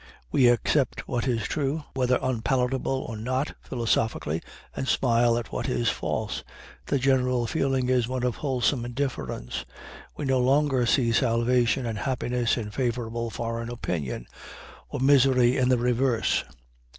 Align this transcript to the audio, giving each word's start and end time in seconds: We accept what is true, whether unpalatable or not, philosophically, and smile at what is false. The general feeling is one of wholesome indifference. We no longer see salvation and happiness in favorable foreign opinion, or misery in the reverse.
We 0.31 0.47
accept 0.47 1.07
what 1.07 1.27
is 1.27 1.43
true, 1.43 1.83
whether 1.93 2.17
unpalatable 2.23 3.05
or 3.07 3.15
not, 3.15 3.53
philosophically, 3.61 4.41
and 4.75 4.87
smile 4.87 5.37
at 5.37 5.51
what 5.51 5.69
is 5.69 5.89
false. 5.91 6.43
The 6.87 6.97
general 6.97 7.45
feeling 7.45 7.87
is 7.87 8.07
one 8.07 8.23
of 8.23 8.37
wholesome 8.37 8.83
indifference. 8.83 9.63
We 10.17 10.25
no 10.25 10.39
longer 10.39 10.87
see 10.87 11.11
salvation 11.11 11.85
and 11.85 11.99
happiness 11.99 12.57
in 12.57 12.71
favorable 12.71 13.29
foreign 13.29 13.69
opinion, 13.69 14.25
or 14.89 14.99
misery 14.99 15.55
in 15.55 15.69
the 15.69 15.77
reverse. 15.77 16.45